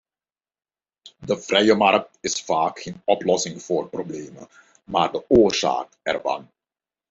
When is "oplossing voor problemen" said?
3.05-4.47